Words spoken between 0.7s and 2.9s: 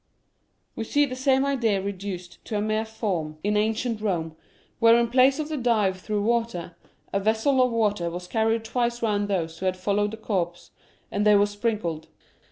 We see the same idea reduced to a mere